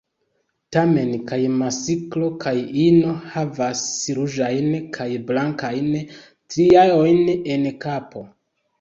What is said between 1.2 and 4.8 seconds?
kaj masklo kaj ino havas ruĝajn